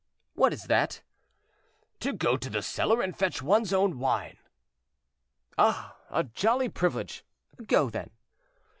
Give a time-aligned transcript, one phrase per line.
[0.33, 1.03] "What is that?"
[1.99, 4.37] "To go to the cellar and fetch one's own wine."
[5.59, 5.95] "Ah!
[6.09, 7.23] a jolly privilege.
[7.67, 8.09] Go, then."